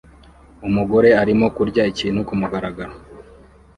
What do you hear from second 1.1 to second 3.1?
arimo kurya ikintu kumugaragaro